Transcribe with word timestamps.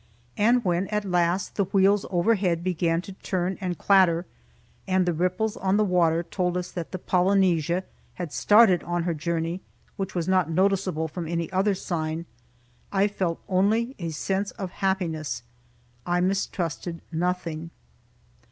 And 0.35 0.65
when 0.65 0.87
at 0.87 1.05
last 1.05 1.57
the 1.57 1.65
wheels 1.65 2.07
overhead 2.09 2.63
began 2.63 3.03
to 3.03 3.13
turn 3.13 3.59
and 3.61 3.77
clatter, 3.77 4.25
and 4.87 5.05
the 5.05 5.13
ripples 5.13 5.55
on 5.55 5.77
the 5.77 5.85
water 5.85 6.23
told 6.23 6.57
us 6.57 6.71
that 6.71 6.91
the 6.91 6.97
"Polynesia" 6.97 7.83
had 8.15 8.33
started 8.33 8.81
on 8.81 9.03
her 9.03 9.13
journey, 9.13 9.61
which 9.97 10.15
was 10.15 10.27
not 10.27 10.49
noticeable 10.49 11.07
from 11.07 11.27
any 11.27 11.51
other 11.51 11.75
sign, 11.75 12.25
I 12.91 13.07
felt 13.07 13.43
only 13.47 13.95
a 13.99 14.09
sense 14.09 14.49
of 14.49 14.71
happiness. 14.71 15.43
I 16.03 16.19
mistrusted 16.19 17.03
nothing. 17.11 17.69